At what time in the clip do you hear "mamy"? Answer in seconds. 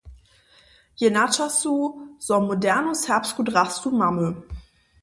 4.03-4.35